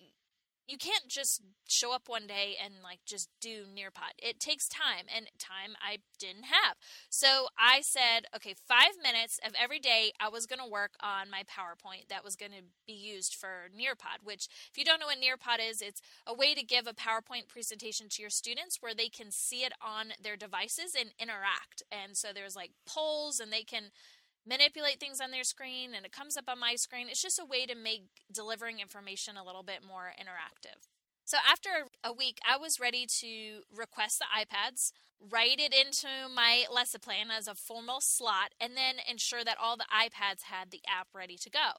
you 0.69 0.77
can't 0.77 1.09
just 1.09 1.43
show 1.67 1.95
up 1.95 2.09
one 2.09 2.27
day 2.27 2.57
and 2.63 2.75
like 2.85 3.01
just 3.07 3.31
do 3.41 3.65
Nearpod. 3.65 4.13
It 4.19 4.39
takes 4.39 4.69
time 4.69 5.07
and 5.15 5.27
time 5.39 5.77
I 5.83 5.99
didn't 6.19 6.45
have. 6.45 6.77
So 7.09 7.49
I 7.59 7.81
said, 7.81 8.27
okay, 8.37 8.55
five 8.67 8.93
minutes 9.03 9.41
of 9.45 9.55
every 9.61 9.81
day 9.81 10.13
I 10.21 10.29
was 10.29 10.47
going 10.47 10.61
to 10.61 10.71
work 10.71 10.93
on 11.03 11.31
my 11.31 11.43
PowerPoint 11.43 12.09
that 12.11 12.25
was 12.25 12.37
going 12.37 12.53
to 12.53 12.65
be 12.87 12.93
used 12.93 13.35
for 13.35 13.71
Nearpod, 13.75 14.25
which 14.25 14.49
if 14.71 14.77
you 14.77 14.85
don't 14.85 15.01
know 15.01 15.07
what 15.07 15.19
Nearpod 15.19 15.67
is, 15.67 15.81
it's 15.81 16.03
a 16.27 16.35
way 16.35 16.55
to 16.55 16.63
give 16.63 16.87
a 16.87 16.93
PowerPoint 16.93 17.49
presentation 17.49 18.09
to 18.11 18.23
your 18.23 18.31
students 18.31 18.79
where 18.81 18.95
they 18.95 19.09
can 19.09 19.31
see 19.31 19.65
it 19.65 19.73
on 19.81 20.09
their 20.23 20.37
devices 20.37 20.95
and 20.99 21.11
interact. 21.19 21.83
And 21.91 22.15
so 22.17 22.29
there's 22.35 22.57
like 22.57 22.73
polls 22.87 23.41
and 23.41 23.51
they 23.51 23.63
can 23.63 23.85
manipulate 24.49 24.99
things 24.99 25.21
on 25.21 25.31
their 25.31 25.45
screen 25.45 25.91
and 25.95 26.07
it 26.07 26.13
comes 26.13 26.37
up 26.37 26.49
on 26.49 26.59
my 26.59 26.75
screen. 26.77 27.09
It's 27.09 27.23
just 27.23 27.39
a 27.39 27.45
way 27.45 27.67
to 27.67 27.75
make 27.75 28.05
delivering 28.33 28.81
information 28.81 29.37
a 29.37 29.45
little 29.45 29.63
bit 29.63 29.81
more 29.87 30.13
interactive. 30.19 30.89
So 31.25 31.37
after 31.47 31.69
a 32.03 32.13
week, 32.13 32.39
I 32.49 32.57
was 32.57 32.81
ready 32.81 33.05
to 33.21 33.61
request 33.71 34.21
the 34.21 34.25
iPads, 34.33 34.93
write 35.21 35.61
it 35.61 35.75
into 35.75 36.09
my 36.35 36.65
lesson 36.73 37.01
plan 37.01 37.27
as 37.31 37.47
a 37.47 37.55
formal 37.55 38.01
slot, 38.01 38.55
and 38.59 38.75
then 38.75 38.95
ensure 39.07 39.45
that 39.45 39.59
all 39.61 39.77
the 39.77 39.85
iPads 39.93 40.45
had 40.45 40.71
the 40.71 40.81
app 40.89 41.09
ready 41.15 41.37
to 41.37 41.51
go. 41.51 41.73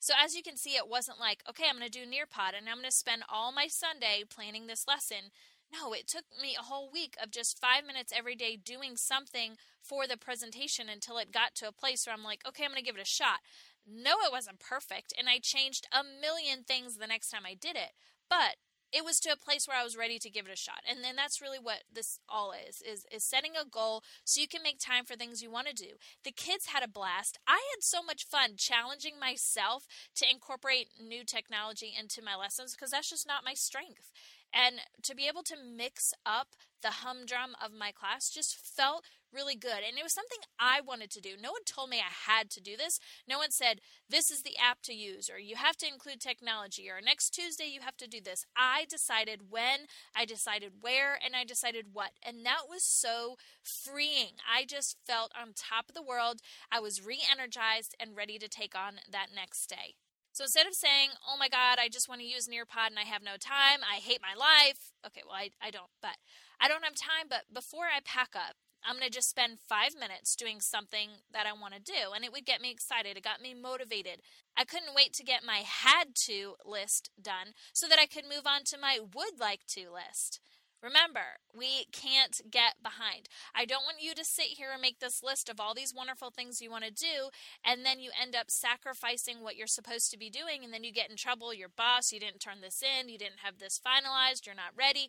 So 0.00 0.12
as 0.22 0.34
you 0.34 0.42
can 0.42 0.56
see, 0.56 0.70
it 0.70 0.88
wasn't 0.88 1.20
like, 1.20 1.42
okay, 1.48 1.64
I'm 1.68 1.78
going 1.78 1.88
to 1.88 1.98
do 1.98 2.04
Nearpod 2.04 2.56
and 2.56 2.68
I'm 2.68 2.76
going 2.76 2.84
to 2.84 2.90
spend 2.90 3.22
all 3.32 3.52
my 3.52 3.66
Sunday 3.68 4.24
planning 4.28 4.66
this 4.66 4.86
lesson. 4.86 5.30
No, 5.72 5.92
it 5.92 6.06
took 6.06 6.24
me 6.40 6.56
a 6.58 6.62
whole 6.62 6.90
week 6.92 7.16
of 7.22 7.30
just 7.30 7.60
five 7.60 7.84
minutes 7.84 8.12
every 8.14 8.36
day 8.36 8.56
doing 8.56 8.96
something 8.96 9.56
for 9.82 10.06
the 10.06 10.16
presentation 10.16 10.88
until 10.88 11.18
it 11.18 11.32
got 11.32 11.54
to 11.56 11.68
a 11.68 11.72
place 11.72 12.06
where 12.06 12.14
I'm 12.14 12.24
like, 12.24 12.42
okay, 12.46 12.64
I'm 12.64 12.70
going 12.70 12.82
to 12.82 12.86
give 12.86 12.96
it 12.96 13.02
a 13.02 13.04
shot. 13.04 13.40
No, 13.86 14.16
it 14.24 14.32
wasn't 14.32 14.58
perfect, 14.58 15.12
and 15.16 15.28
I 15.28 15.38
changed 15.38 15.86
a 15.92 16.02
million 16.02 16.64
things 16.64 16.96
the 16.96 17.06
next 17.06 17.30
time 17.30 17.42
I 17.46 17.54
did 17.54 17.76
it, 17.76 17.92
but 18.28 18.56
it 18.92 19.04
was 19.04 19.20
to 19.20 19.32
a 19.32 19.36
place 19.36 19.66
where 19.66 19.76
I 19.76 19.84
was 19.84 19.96
ready 19.96 20.18
to 20.18 20.30
give 20.30 20.46
it 20.46 20.52
a 20.52 20.56
shot. 20.56 20.80
And 20.88 21.02
then 21.02 21.16
that's 21.16 21.42
really 21.42 21.58
what 21.58 21.82
this 21.92 22.18
all 22.28 22.52
is, 22.52 22.82
is 22.82 23.04
is 23.12 23.24
setting 23.24 23.52
a 23.54 23.68
goal 23.68 24.02
so 24.24 24.40
you 24.40 24.48
can 24.48 24.62
make 24.62 24.78
time 24.78 25.04
for 25.04 25.16
things 25.16 25.42
you 25.42 25.50
want 25.50 25.66
to 25.68 25.74
do. 25.74 25.98
The 26.24 26.32
kids 26.32 26.66
had 26.66 26.82
a 26.82 26.88
blast. 26.88 27.38
I 27.46 27.60
had 27.74 27.82
so 27.82 28.02
much 28.02 28.26
fun 28.26 28.50
challenging 28.56 29.18
myself 29.20 29.86
to 30.16 30.26
incorporate 30.30 30.88
new 31.00 31.24
technology 31.24 31.94
into 31.98 32.22
my 32.22 32.36
lessons 32.36 32.74
because 32.74 32.92
that's 32.92 33.10
just 33.10 33.26
not 33.26 33.44
my 33.44 33.54
strength. 33.54 34.12
And 34.56 34.76
to 35.02 35.14
be 35.14 35.28
able 35.28 35.42
to 35.44 35.56
mix 35.56 36.14
up 36.24 36.48
the 36.82 37.02
humdrum 37.04 37.54
of 37.62 37.72
my 37.78 37.92
class 37.92 38.30
just 38.30 38.56
felt 38.56 39.04
really 39.32 39.54
good. 39.54 39.84
And 39.86 39.98
it 39.98 40.02
was 40.02 40.14
something 40.14 40.38
I 40.58 40.80
wanted 40.80 41.10
to 41.10 41.20
do. 41.20 41.30
No 41.38 41.52
one 41.52 41.64
told 41.66 41.90
me 41.90 41.98
I 41.98 42.32
had 42.32 42.48
to 42.50 42.60
do 42.60 42.76
this. 42.76 42.98
No 43.28 43.36
one 43.36 43.50
said, 43.50 43.80
this 44.08 44.30
is 44.30 44.42
the 44.42 44.56
app 44.56 44.78
to 44.84 44.94
use, 44.94 45.28
or 45.28 45.38
you 45.38 45.56
have 45.56 45.76
to 45.78 45.86
include 45.86 46.20
technology, 46.20 46.88
or 46.88 47.00
next 47.04 47.30
Tuesday 47.30 47.66
you 47.66 47.80
have 47.82 47.96
to 47.98 48.08
do 48.08 48.20
this. 48.20 48.44
I 48.56 48.86
decided 48.88 49.50
when, 49.50 49.80
I 50.14 50.24
decided 50.24 50.74
where, 50.80 51.18
and 51.22 51.36
I 51.36 51.44
decided 51.44 51.86
what. 51.92 52.12
And 52.24 52.46
that 52.46 52.62
was 52.68 52.82
so 52.82 53.36
freeing. 53.62 54.36
I 54.50 54.64
just 54.64 54.96
felt 55.06 55.32
on 55.38 55.52
top 55.54 55.90
of 55.90 55.94
the 55.94 56.02
world. 56.02 56.40
I 56.72 56.80
was 56.80 57.04
re 57.04 57.20
energized 57.30 57.94
and 58.00 58.16
ready 58.16 58.38
to 58.38 58.48
take 58.48 58.74
on 58.74 58.94
that 59.10 59.28
next 59.34 59.66
day. 59.66 59.96
So 60.36 60.44
instead 60.44 60.66
of 60.66 60.74
saying, 60.74 61.16
oh 61.26 61.38
my 61.38 61.48
God, 61.48 61.78
I 61.80 61.88
just 61.88 62.10
want 62.10 62.20
to 62.20 62.26
use 62.26 62.46
Nearpod 62.46 62.92
and 62.92 62.98
I 62.98 63.08
have 63.08 63.22
no 63.22 63.40
time, 63.40 63.80
I 63.80 64.00
hate 64.00 64.20
my 64.20 64.36
life. 64.36 64.92
Okay, 65.06 65.22
well, 65.24 65.34
I, 65.34 65.48
I 65.62 65.70
don't, 65.70 65.88
but 66.02 66.20
I 66.60 66.68
don't 66.68 66.84
have 66.84 66.94
time. 66.94 67.24
But 67.30 67.44
before 67.50 67.86
I 67.86 68.00
pack 68.04 68.36
up, 68.36 68.56
I'm 68.84 68.96
going 68.96 69.08
to 69.08 69.10
just 69.10 69.30
spend 69.30 69.60
five 69.66 69.92
minutes 69.98 70.36
doing 70.36 70.60
something 70.60 71.24
that 71.32 71.46
I 71.46 71.54
want 71.54 71.72
to 71.72 71.80
do. 71.80 72.12
And 72.14 72.22
it 72.22 72.34
would 72.34 72.44
get 72.44 72.60
me 72.60 72.70
excited. 72.70 73.16
It 73.16 73.24
got 73.24 73.40
me 73.40 73.54
motivated. 73.54 74.20
I 74.54 74.66
couldn't 74.66 74.94
wait 74.94 75.14
to 75.14 75.24
get 75.24 75.40
my 75.42 75.64
had 75.64 76.14
to 76.26 76.56
list 76.66 77.08
done 77.16 77.56
so 77.72 77.88
that 77.88 77.98
I 77.98 78.04
could 78.04 78.24
move 78.24 78.44
on 78.46 78.64
to 78.64 78.76
my 78.78 78.98
would 79.00 79.40
like 79.40 79.64
to 79.68 79.88
list. 79.90 80.40
Remember, 80.82 81.40
we 81.56 81.86
can't 81.90 82.40
get 82.50 82.82
behind. 82.82 83.28
I 83.54 83.64
don't 83.64 83.84
want 83.84 84.02
you 84.02 84.14
to 84.14 84.24
sit 84.24 84.56
here 84.56 84.68
and 84.72 84.82
make 84.82 85.00
this 85.00 85.22
list 85.22 85.48
of 85.48 85.58
all 85.58 85.74
these 85.74 85.94
wonderful 85.94 86.30
things 86.30 86.60
you 86.60 86.70
want 86.70 86.84
to 86.84 86.90
do, 86.90 87.30
and 87.64 87.84
then 87.84 87.98
you 87.98 88.10
end 88.20 88.36
up 88.36 88.50
sacrificing 88.50 89.42
what 89.42 89.56
you're 89.56 89.66
supposed 89.66 90.10
to 90.10 90.18
be 90.18 90.30
doing, 90.30 90.62
and 90.62 90.72
then 90.72 90.84
you 90.84 90.92
get 90.92 91.10
in 91.10 91.16
trouble. 91.16 91.54
Your 91.54 91.70
boss, 91.70 92.12
you 92.12 92.20
didn't 92.20 92.40
turn 92.40 92.60
this 92.60 92.82
in, 92.82 93.08
you 93.08 93.18
didn't 93.18 93.40
have 93.42 93.58
this 93.58 93.80
finalized, 93.84 94.46
you're 94.46 94.54
not 94.54 94.76
ready. 94.76 95.08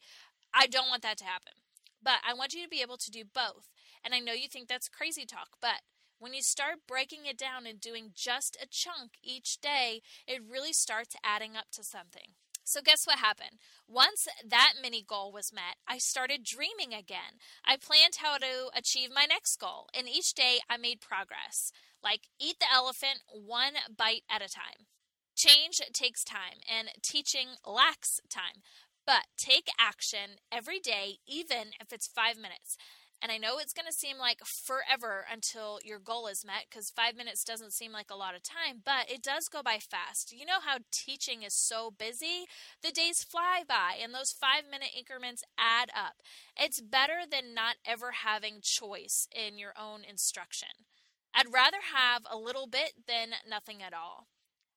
I 0.54 0.68
don't 0.68 0.90
want 0.90 1.04
that 1.04 1.18
to 1.18 1.26
happen. 1.26 1.54
But 2.02 2.20
I 2.28 2.34
want 2.34 2.54
you 2.54 2.64
to 2.64 2.70
be 2.70 2.82
able 2.82 2.98
to 2.98 3.12
do 3.12 3.24
both. 3.26 3.70
And 4.04 4.14
I 4.14 4.20
know 4.20 4.34
you 4.34 4.48
think 4.48 4.68
that's 4.68 4.88
crazy 4.88 5.26
talk, 5.26 5.58
but 5.62 5.82
when 6.20 6.34
you 6.34 6.42
start 6.42 6.88
breaking 6.88 7.26
it 7.26 7.38
down 7.38 7.68
and 7.68 7.80
doing 7.80 8.12
just 8.16 8.58
a 8.62 8.68
chunk 8.68 9.18
each 9.22 9.60
day, 9.60 10.02
it 10.26 10.42
really 10.50 10.74
starts 10.74 11.16
adding 11.24 11.56
up 11.56 11.66
to 11.74 11.84
something. 11.84 12.34
So, 12.68 12.82
guess 12.84 13.08
what 13.08 13.20
happened? 13.20 13.60
Once 13.88 14.28
that 14.46 14.74
mini 14.82 15.02
goal 15.02 15.32
was 15.32 15.54
met, 15.54 15.78
I 15.88 16.00
started 16.00 16.44
dreaming 16.44 16.94
again. 16.94 17.40
I 17.64 17.78
planned 17.78 18.18
how 18.18 18.38
to 18.40 18.70
achieve 18.76 19.10
my 19.10 19.24
next 19.24 19.56
goal, 19.56 19.88
and 19.98 20.10
each 20.10 20.34
day 20.34 20.60
I 20.70 20.76
made 20.76 21.00
progress. 21.00 21.72
Like, 22.04 22.28
eat 22.42 22.60
the 22.60 22.66
elephant 22.70 23.20
one 23.32 23.76
bite 23.96 24.24
at 24.30 24.42
a 24.42 24.50
time. 24.50 24.88
Change 25.34 25.80
takes 25.94 26.26
time, 26.26 26.60
and 26.70 26.90
teaching 27.02 27.56
lacks 27.66 28.20
time. 28.30 28.62
But 29.06 29.28
take 29.38 29.70
action 29.80 30.36
every 30.52 30.82
day, 30.82 31.20
even 31.26 31.72
if 31.80 31.94
it's 31.94 32.06
five 32.06 32.36
minutes. 32.36 32.76
And 33.22 33.32
I 33.32 33.38
know 33.38 33.58
it's 33.58 33.74
going 33.74 33.88
to 33.88 33.94
seem 33.94 34.18
like 34.20 34.46
forever 34.46 35.26
until 35.32 35.80
your 35.84 35.98
goal 35.98 36.28
is 36.28 36.46
met 36.46 36.66
because 36.70 36.92
five 36.92 37.16
minutes 37.16 37.44
doesn't 37.44 37.74
seem 37.74 37.92
like 37.92 38.12
a 38.12 38.16
lot 38.16 38.36
of 38.36 38.44
time, 38.44 38.82
but 38.86 39.10
it 39.10 39.24
does 39.24 39.48
go 39.50 39.64
by 39.64 39.80
fast. 39.80 40.32
You 40.32 40.46
know 40.46 40.60
how 40.64 40.80
teaching 40.92 41.42
is 41.42 41.56
so 41.56 41.90
busy? 41.90 42.46
The 42.84 42.92
days 42.92 43.24
fly 43.24 43.64
by, 43.68 43.96
and 44.02 44.14
those 44.14 44.32
five 44.32 44.64
minute 44.70 44.90
increments 44.96 45.44
add 45.58 45.90
up. 45.96 46.22
It's 46.56 46.80
better 46.80 47.22
than 47.30 47.56
not 47.56 47.78
ever 47.86 48.12
having 48.24 48.60
choice 48.62 49.28
in 49.36 49.58
your 49.58 49.74
own 49.80 50.04
instruction. 50.08 50.86
I'd 51.34 51.54
rather 51.54 51.78
have 51.94 52.22
a 52.30 52.38
little 52.38 52.68
bit 52.68 52.94
than 53.08 53.30
nothing 53.50 53.82
at 53.82 53.94
all. 53.94 54.28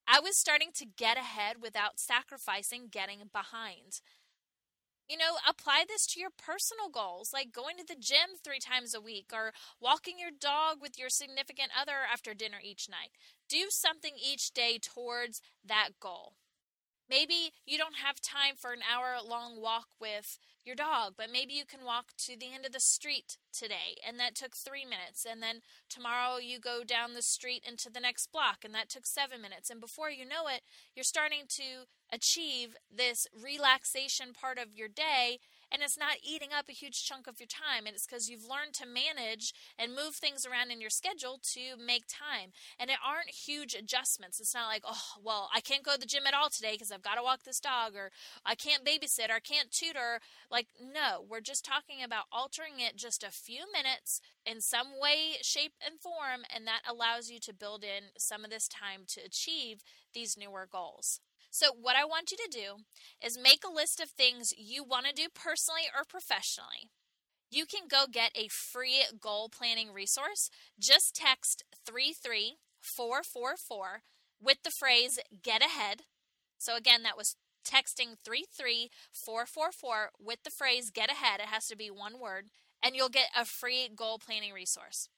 I 0.07 0.19
was 0.19 0.37
starting 0.37 0.71
to 0.75 0.87
get 0.87 1.17
ahead 1.17 1.57
without 1.63 2.01
sacrificing 2.01 2.89
getting 2.91 3.21
behind. 3.33 4.01
You 5.11 5.17
know, 5.17 5.39
apply 5.49 5.87
this 5.89 6.07
to 6.07 6.21
your 6.21 6.31
personal 6.31 6.89
goals, 6.89 7.33
like 7.33 7.51
going 7.51 7.77
to 7.79 7.85
the 7.85 8.01
gym 8.01 8.39
three 8.45 8.61
times 8.61 8.95
a 8.95 9.01
week 9.01 9.31
or 9.33 9.53
walking 9.81 10.21
your 10.21 10.31
dog 10.31 10.77
with 10.81 11.01
your 11.01 11.09
significant 11.09 11.71
other 11.77 12.07
after 12.11 12.33
dinner 12.33 12.59
each 12.63 12.89
night. 12.89 13.11
Do 13.49 13.67
something 13.71 14.13
each 14.15 14.53
day 14.53 14.79
towards 14.81 15.43
that 15.67 15.99
goal. 15.99 16.35
Maybe 17.11 17.51
you 17.67 17.77
don't 17.77 17.97
have 17.97 18.21
time 18.21 18.55
for 18.57 18.73
an 18.73 18.81
hour 18.89 19.17
long 19.29 19.61
walk 19.61 19.89
with 20.01 20.39
your 20.65 20.77
dog, 20.77 21.15
but 21.17 21.33
maybe 21.33 21.55
you 21.55 21.65
can 21.65 21.85
walk 21.85 22.13
to 22.19 22.39
the 22.39 22.55
end 22.55 22.65
of 22.65 22.73
the 22.73 22.79
street 22.79 23.37
today, 23.53 23.99
and 24.07 24.21
that 24.21 24.37
took 24.37 24.55
three 24.55 24.85
minutes. 24.85 25.27
And 25.29 25.43
then 25.43 25.63
tomorrow 25.89 26.39
you 26.39 26.61
go 26.61 26.85
down 26.85 27.15
the 27.15 27.23
street 27.23 27.65
into 27.67 27.91
the 27.91 27.99
next 27.99 28.31
block, 28.31 28.59
and 28.65 28.73
that 28.75 28.89
took 28.89 29.07
seven 29.07 29.43
minutes. 29.43 29.71
And 29.71 29.81
before 29.81 30.11
you 30.11 30.25
know 30.25 30.47
it, 30.47 30.61
you're 30.95 31.03
starting 31.03 31.45
to 31.49 31.89
achieve 32.13 32.77
this 32.95 33.27
relaxation 33.35 34.33
part 34.33 34.59
of 34.59 34.77
your 34.77 34.89
day 34.89 35.41
and 35.73 35.83
it's 35.83 35.99
not 35.99 36.19
eating 36.23 36.51
up 36.57 36.69
a 36.69 36.73
huge 36.73 37.05
chunk 37.05 37.27
of 37.27 37.41
your 37.41 37.47
time 37.47 37.87
and 37.87 37.95
it's 37.95 38.07
because 38.07 38.29
you've 38.29 38.49
learned 38.49 38.75
to 38.75 38.87
manage 38.87 39.53
and 39.79 39.95
move 39.95 40.15
things 40.15 40.47
around 40.47 40.71
in 40.71 40.81
your 40.81 40.91
schedule 40.91 41.39
to 41.43 41.77
make 41.85 42.05
time. 42.09 42.53
And 42.79 42.91
it 42.91 42.99
aren't 43.05 43.31
huge 43.31 43.75
adjustments. 43.75 44.41
It's 44.41 44.55
not 44.55 44.69
like 44.69 44.83
oh 44.87 45.21
well 45.23 45.49
i 45.55 45.61
can't 45.61 45.85
go 45.85 45.95
to 45.95 46.01
the 46.01 46.07
gym 46.07 46.27
at 46.27 46.35
all 46.35 46.49
today 46.49 46.73
because 46.73 46.91
i've 46.91 47.03
got 47.03 47.15
to 47.15 47.23
walk 47.23 47.43
this 47.45 47.61
dog 47.61 47.95
or 47.95 48.11
i 48.45 48.55
can't 48.55 48.85
babysit 48.85 49.31
or 49.31 49.35
i 49.35 49.41
can't 49.41 49.71
tutor 49.71 50.21
like 50.51 50.67
no 50.81 51.25
we're 51.29 51.41
just 51.41 51.65
talking 51.65 52.03
about 52.05 52.25
altering 52.33 52.75
it 52.79 52.97
just 52.97 53.23
a 53.23 53.31
few 53.31 53.65
minutes 53.73 54.21
in 54.45 54.61
some 54.61 54.89
way 55.01 55.37
shape 55.43 55.73
and 55.85 56.01
form 56.01 56.43
and 56.55 56.67
that 56.67 56.83
allows 56.89 57.31
you 57.31 57.39
to 57.41 57.55
build 57.55 57.83
in 57.85 58.11
some 58.17 58.45
of 58.45 58.51
this 58.51 58.69
time 58.69 59.03
to 59.07 59.21
achieve 59.25 59.83
these 60.15 60.37
newer 60.37 60.69
goals 60.71 61.21
so, 61.51 61.69
what 61.79 61.97
I 61.97 62.05
want 62.05 62.31
you 62.31 62.37
to 62.37 62.49
do 62.51 62.85
is 63.25 63.39
make 63.39 63.63
a 63.67 63.73
list 63.73 64.01
of 64.01 64.11
things 64.11 64.53
you 64.57 64.85
want 64.85 65.07
to 65.07 65.13
do 65.13 65.29
personally 65.35 65.83
or 65.95 66.05
professionally. 66.09 66.91
you 67.51 67.67
can 67.67 67.89
go 67.91 68.05
get 68.11 68.31
a 68.37 68.49
free 68.49 69.03
goal 69.21 69.49
planning 69.49 69.93
resource. 69.93 70.51
Just 70.79 71.15
text 71.17 71.65
33444 71.87 74.03
with 74.41 74.59
the 74.63 74.71
phrase 74.71 75.19
get 75.43 75.63
ahead. 75.63 76.03
So, 76.59 76.77
again, 76.77 77.03
that 77.03 77.17
was 77.17 77.37
texting 77.65 78.17
33444 78.25 80.11
with 80.21 80.43
the 80.45 80.51
phrase 80.51 80.91
get 80.91 81.11
ahead. 81.11 81.41
It 81.41 81.47
has 81.49 81.67
to 81.67 81.77
be 81.77 81.91
one 81.91 82.21
word, 82.21 82.47
and 82.83 82.95
you'll 82.95 83.09
get 83.09 83.29
a 83.37 83.45
free 83.45 83.89
goal 83.95 84.19
planning 84.19 84.53
resource. 84.53 85.09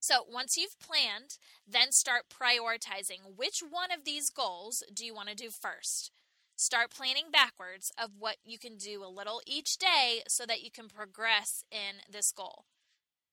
So, 0.00 0.24
once 0.26 0.56
you've 0.56 0.80
planned, 0.80 1.36
then 1.68 1.92
start 1.92 2.22
prioritizing 2.30 3.36
which 3.36 3.60
one 3.60 3.92
of 3.92 4.04
these 4.04 4.30
goals 4.30 4.82
do 4.92 5.04
you 5.04 5.14
want 5.14 5.28
to 5.28 5.34
do 5.34 5.50
first. 5.50 6.10
Start 6.56 6.90
planning 6.90 7.30
backwards 7.30 7.92
of 8.02 8.10
what 8.18 8.36
you 8.42 8.58
can 8.58 8.76
do 8.76 9.04
a 9.04 9.08
little 9.08 9.42
each 9.46 9.76
day 9.76 10.22
so 10.26 10.46
that 10.46 10.62
you 10.62 10.70
can 10.70 10.88
progress 10.88 11.64
in 11.70 12.00
this 12.10 12.32
goal. 12.32 12.64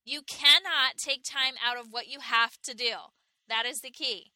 You 0.06 0.22
cannot 0.22 0.98
take 0.98 1.24
time 1.24 1.56
out 1.66 1.78
of 1.78 1.88
what 1.92 2.08
you 2.08 2.20
have 2.20 2.58
to 2.64 2.74
do. 2.74 2.94
That 3.48 3.66
is 3.66 3.82
the 3.82 3.90
key. 3.90 4.32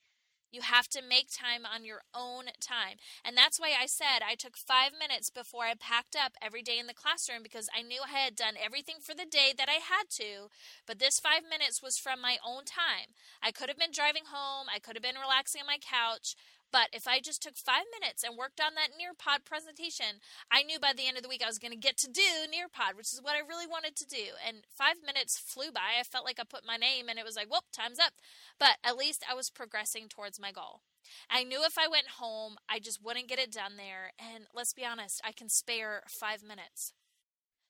You 0.51 0.62
have 0.62 0.88
to 0.89 1.01
make 1.01 1.29
time 1.31 1.65
on 1.65 1.86
your 1.86 2.01
own 2.13 2.46
time. 2.60 2.98
And 3.24 3.38
that's 3.38 3.60
why 3.60 3.72
I 3.79 3.86
said 3.86 4.20
I 4.22 4.36
took 4.36 4.58
five 4.58 4.91
minutes 4.98 5.29
before 5.29 5.63
I 5.63 5.74
packed 5.79 6.15
up 6.15 6.34
every 6.41 6.62
day 6.62 6.77
in 6.77 6.88
the 6.88 6.93
classroom 6.93 7.41
because 7.41 7.70
I 7.75 7.81
knew 7.81 8.01
I 8.05 8.20
had 8.20 8.36
done 8.36 8.55
everything 8.62 8.98
for 9.01 9.15
the 9.15 9.25
day 9.25 9.53
that 9.58 9.70
I 9.70 9.79
had 9.79 10.10
to. 10.22 10.50
But 10.86 11.00
this 11.00 11.20
five 11.20 11.43
minutes 11.50 11.81
was 11.81 11.98
from 11.98 12.22
my 12.22 12.38
own 12.46 12.65
time. 12.65 13.15
I 13.41 13.51
could 13.51 13.70
have 13.70 13.79
been 13.79 13.93
driving 13.93 14.24
home, 14.31 14.67
I 14.74 14.79
could 14.79 14.96
have 14.96 15.03
been 15.03 15.22
relaxing 15.22 15.62
on 15.62 15.67
my 15.67 15.77
couch, 15.79 16.36
but 16.72 16.88
if 16.94 17.08
I 17.08 17.20
just 17.20 17.44
took 17.44 17.58
five 17.58 17.86
minutes 18.00 18.24
and 18.24 18.38
worked 18.38 18.62
on 18.62 18.75
that 18.75 18.96
Nearpod 18.96 19.46
presentation, 19.46 20.22
I 20.50 20.63
knew 20.63 20.80
by 20.80 20.94
the 20.96 21.08
end 21.08 21.18
of 21.18 21.24
the 21.24 21.30
week 21.30 21.44
I 21.44 21.48
was 21.48 21.60
going 21.60 21.74
to 21.74 21.78
get 21.78 21.98
to 21.98 22.10
do 22.10 22.48
Nearpod, 22.48 22.96
which 22.96 23.12
is 23.12 23.22
what 23.22 23.36
I 23.36 23.40
really 23.40 23.68
wanted 23.68 23.96
to 23.98 24.06
do. 24.06 24.40
And 24.46 24.63
five 24.74 24.96
minutes 25.06 25.38
flew 25.38 25.72
by. 25.72 26.00
I 26.00 26.04
felt 26.04 26.25
like 26.25 26.40
I 26.40 26.44
put 26.44 26.66
my 26.66 26.78
name 26.78 27.10
and 27.10 27.20
it 27.20 27.25
was 27.25 27.36
like, 27.36 27.51
whoop, 27.51 27.66
time's 27.74 28.00
up. 28.00 28.13
But 28.60 28.78
at 28.84 28.98
least 28.98 29.25
I 29.30 29.36
was 29.36 29.50
progressing 29.50 30.08
towards 30.08 30.40
my 30.40 30.51
goal. 30.51 30.82
I 31.30 31.44
knew 31.44 31.63
if 31.66 31.78
I 31.78 31.88
went 31.88 32.20
home, 32.20 32.56
I 32.70 32.80
just 32.80 33.04
wouldn't 33.04 33.28
get 33.28 33.40
it 33.40 33.51
done 33.51 33.75
there. 33.78 34.13
And 34.18 34.46
let's 34.54 34.74
be 34.74 34.86
honest, 34.86 35.22
I 35.25 35.32
can 35.32 35.50
spare 35.50 36.04
five 36.08 36.42
minutes. 36.42 36.94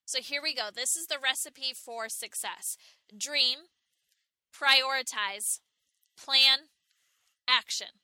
So 0.06 0.20
here 0.20 0.42
we 0.44 0.54
go. 0.54 0.70
This 0.74 0.96
is 0.96 1.08
the 1.08 1.18
recipe 1.22 1.74
for 1.74 2.10
success 2.10 2.78
dream, 3.18 3.60
prioritize, 4.54 5.60
plan, 6.18 6.68
action. 7.48 8.01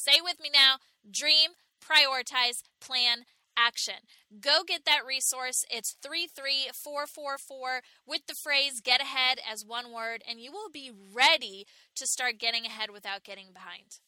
Say 0.00 0.20
with 0.22 0.40
me 0.40 0.48
now 0.50 0.76
dream, 1.10 1.50
prioritize, 1.84 2.62
plan, 2.80 3.24
action. 3.54 4.08
Go 4.40 4.62
get 4.66 4.86
that 4.86 5.04
resource. 5.06 5.66
It's 5.70 5.96
33444 6.02 7.82
with 8.06 8.22
the 8.26 8.34
phrase 8.34 8.80
get 8.80 9.02
ahead 9.02 9.40
as 9.44 9.66
one 9.66 9.92
word, 9.92 10.22
and 10.26 10.40
you 10.40 10.52
will 10.52 10.70
be 10.72 10.90
ready 10.90 11.66
to 11.96 12.06
start 12.06 12.38
getting 12.38 12.64
ahead 12.64 12.88
without 12.90 13.24
getting 13.24 13.52
behind. 13.52 14.00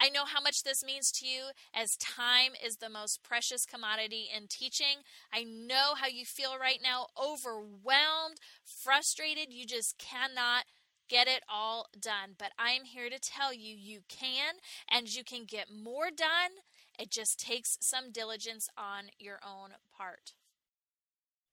I 0.00 0.08
know 0.08 0.24
how 0.24 0.40
much 0.40 0.62
this 0.62 0.82
means 0.82 1.12
to 1.12 1.26
you 1.26 1.52
as 1.74 1.96
time 1.96 2.52
is 2.64 2.76
the 2.76 2.88
most 2.88 3.22
precious 3.22 3.66
commodity 3.66 4.28
in 4.34 4.46
teaching. 4.48 5.04
I 5.32 5.44
know 5.44 5.94
how 5.94 6.06
you 6.06 6.24
feel 6.24 6.58
right 6.58 6.80
now 6.82 7.08
overwhelmed, 7.22 8.38
frustrated. 8.64 9.52
You 9.52 9.66
just 9.66 9.98
cannot 9.98 10.64
get 11.14 11.28
it 11.28 11.44
all 11.48 11.86
done. 12.00 12.34
But 12.36 12.50
I'm 12.58 12.82
here 12.82 13.08
to 13.08 13.20
tell 13.20 13.54
you, 13.54 13.76
you 13.76 14.00
can, 14.08 14.54
and 14.90 15.14
you 15.14 15.22
can 15.22 15.44
get 15.44 15.68
more 15.72 16.10
done. 16.14 16.58
It 16.98 17.08
just 17.08 17.38
takes 17.38 17.78
some 17.80 18.10
diligence 18.10 18.68
on 18.76 19.04
your 19.16 19.38
own 19.46 19.74
part. 19.96 20.32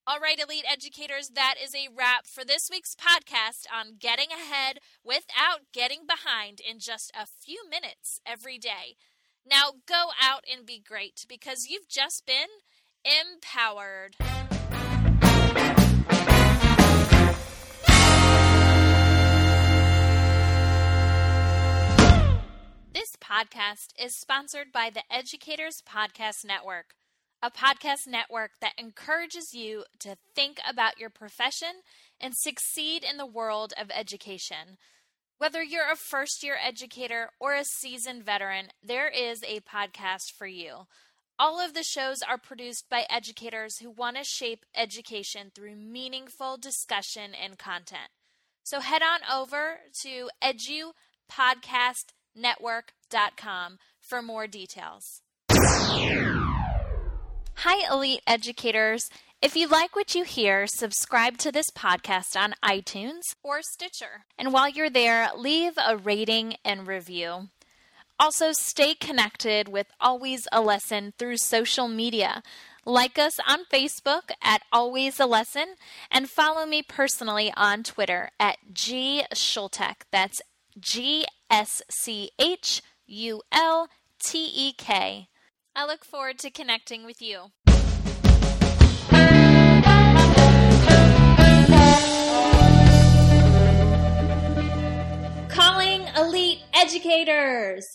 All 0.07 0.19
right, 0.19 0.39
elite 0.39 0.65
educators, 0.67 1.29
that 1.35 1.55
is 1.63 1.75
a 1.75 1.89
wrap 1.95 2.25
for 2.25 2.43
this 2.43 2.69
week's 2.71 2.95
podcast 2.95 3.67
on 3.71 3.97
getting 3.99 4.29
ahead 4.31 4.79
without 5.05 5.59
getting 5.71 6.07
behind 6.07 6.59
in 6.59 6.79
just 6.79 7.11
a 7.15 7.27
few 7.27 7.61
minutes 7.69 8.19
every 8.25 8.57
day. 8.57 8.95
Now 9.47 9.73
go 9.87 10.07
out 10.19 10.43
and 10.51 10.65
be 10.65 10.81
great 10.85 11.27
because 11.29 11.67
you've 11.69 11.87
just 11.87 12.25
been 12.25 12.49
empowered. 13.05 14.15
Podcast 23.31 23.93
is 23.97 24.19
sponsored 24.19 24.73
by 24.73 24.89
the 24.89 25.03
Educators 25.09 25.81
Podcast 25.87 26.43
Network, 26.45 26.95
a 27.41 27.49
podcast 27.49 28.05
network 28.05 28.51
that 28.59 28.73
encourages 28.77 29.53
you 29.53 29.85
to 29.99 30.17
think 30.35 30.59
about 30.69 30.99
your 30.99 31.09
profession 31.09 31.83
and 32.19 32.33
succeed 32.35 33.05
in 33.09 33.15
the 33.15 33.25
world 33.25 33.73
of 33.79 33.89
education. 33.89 34.77
Whether 35.37 35.63
you're 35.63 35.89
a 35.89 35.95
first 35.95 36.43
year 36.43 36.57
educator 36.61 37.29
or 37.39 37.53
a 37.53 37.63
seasoned 37.63 38.25
veteran, 38.25 38.67
there 38.83 39.07
is 39.07 39.41
a 39.47 39.61
podcast 39.61 40.33
for 40.37 40.47
you. 40.47 40.87
All 41.39 41.57
of 41.57 41.73
the 41.73 41.83
shows 41.83 42.21
are 42.21 42.37
produced 42.37 42.89
by 42.89 43.05
educators 43.09 43.79
who 43.79 43.89
want 43.89 44.17
to 44.17 44.25
shape 44.25 44.65
education 44.75 45.51
through 45.55 45.77
meaningful 45.77 46.57
discussion 46.57 47.31
and 47.33 47.57
content. 47.57 48.11
So 48.63 48.81
head 48.81 49.01
on 49.01 49.21
over 49.31 49.77
to 50.01 50.29
edupodcast.com 50.43 52.11
network.com 52.35 53.79
for 53.99 54.21
more 54.21 54.47
details. 54.47 55.21
Hi, 57.63 57.87
Elite 57.91 58.21
Educators. 58.25 59.09
If 59.41 59.55
you 59.55 59.67
like 59.67 59.95
what 59.95 60.13
you 60.15 60.23
hear, 60.23 60.67
subscribe 60.67 61.37
to 61.39 61.51
this 61.51 61.69
podcast 61.71 62.39
on 62.39 62.53
iTunes 62.63 63.35
or 63.43 63.61
Stitcher. 63.61 64.25
And 64.37 64.53
while 64.53 64.69
you're 64.69 64.89
there, 64.89 65.29
leave 65.35 65.73
a 65.77 65.97
rating 65.97 66.55
and 66.63 66.87
review. 66.87 67.49
Also, 68.19 68.51
stay 68.51 68.93
connected 68.93 69.67
with 69.67 69.87
Always 69.99 70.47
a 70.51 70.61
Lesson 70.61 71.13
through 71.17 71.37
social 71.37 71.87
media. 71.87 72.43
Like 72.85 73.17
us 73.17 73.39
on 73.47 73.65
Facebook 73.65 74.29
at 74.43 74.61
Always 74.71 75.19
a 75.19 75.25
Lesson 75.25 75.75
and 76.11 76.29
follow 76.29 76.67
me 76.67 76.83
personally 76.83 77.51
on 77.57 77.81
Twitter 77.81 78.29
at 78.39 78.57
G 78.73 79.23
Schultek. 79.33 80.03
That's 80.11 80.39
G 80.79 81.25
S 81.51 81.81
C 81.89 82.31
H 82.39 82.81
U 83.07 83.41
L 83.51 83.89
T 84.23 84.49
E 84.55 84.71
K. 84.71 85.27
I 85.75 85.85
look 85.85 86.05
forward 86.05 86.39
to 86.39 86.49
connecting 86.49 87.05
with 87.05 87.21
you. 87.21 87.51
Calling 95.49 96.07
elite 96.15 96.59
educators. 96.73 97.85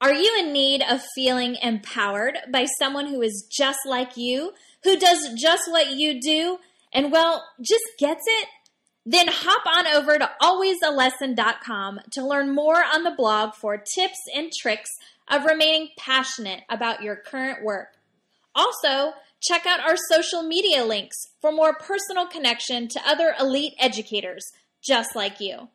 Are 0.00 0.14
you 0.14 0.36
in 0.38 0.52
need 0.52 0.82
of 0.88 1.02
feeling 1.16 1.56
empowered 1.60 2.38
by 2.52 2.66
someone 2.78 3.06
who 3.06 3.20
is 3.20 3.48
just 3.50 3.80
like 3.84 4.16
you, 4.16 4.52
who 4.84 4.96
does 4.96 5.34
just 5.36 5.64
what 5.68 5.90
you 5.90 6.20
do, 6.20 6.58
and 6.94 7.10
well, 7.10 7.44
just 7.60 7.84
gets 7.98 8.22
it? 8.24 8.48
Then 9.04 9.26
hop 9.28 9.66
on 9.66 9.86
over 9.88 10.18
to 10.18 10.30
alwaysalesson.com 10.40 12.00
to 12.12 12.26
learn 12.26 12.54
more 12.54 12.84
on 12.84 13.02
the 13.02 13.14
blog 13.16 13.54
for 13.54 13.76
tips 13.76 14.20
and 14.34 14.52
tricks 14.52 14.90
of 15.28 15.44
remaining 15.44 15.88
passionate 15.98 16.62
about 16.68 17.02
your 17.02 17.16
current 17.16 17.64
work. 17.64 17.96
Also, 18.54 19.14
check 19.40 19.66
out 19.66 19.80
our 19.80 19.96
social 19.96 20.42
media 20.42 20.84
links 20.84 21.16
for 21.40 21.50
more 21.50 21.74
personal 21.74 22.26
connection 22.26 22.86
to 22.88 23.00
other 23.06 23.34
elite 23.40 23.74
educators 23.80 24.52
just 24.82 25.16
like 25.16 25.40
you. 25.40 25.68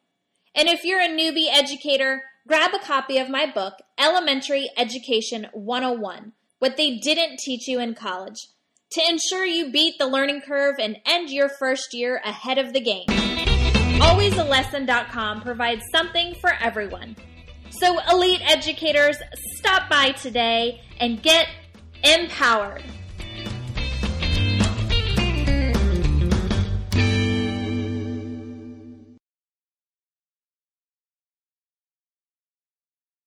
And 0.55 0.67
if 0.69 0.83
you're 0.83 1.01
a 1.01 1.07
newbie 1.07 1.51
educator, 1.51 2.23
grab 2.47 2.73
a 2.73 2.79
copy 2.79 3.17
of 3.17 3.29
my 3.29 3.49
book, 3.49 3.75
Elementary 3.97 4.69
Education 4.77 5.47
101 5.53 6.33
What 6.59 6.77
They 6.77 6.97
Didn't 6.97 7.39
Teach 7.39 7.67
You 7.67 7.79
in 7.79 7.93
College 7.93 8.47
to 8.91 9.01
ensure 9.09 9.45
you 9.45 9.71
beat 9.71 9.97
the 9.99 10.07
learning 10.07 10.41
curve 10.41 10.75
and 10.79 10.97
end 11.05 11.29
your 11.29 11.49
first 11.49 11.93
year 11.93 12.21
ahead 12.23 12.57
of 12.57 12.73
the 12.73 12.79
game. 12.79 13.07
AlwaysALesson.com 13.99 15.41
provides 15.41 15.83
something 15.91 16.35
for 16.35 16.53
everyone. 16.61 17.15
So, 17.69 17.99
elite 18.09 18.41
educators, 18.49 19.17
stop 19.55 19.89
by 19.89 20.11
today 20.11 20.81
and 20.99 21.21
get 21.21 21.47
empowered. 22.03 22.83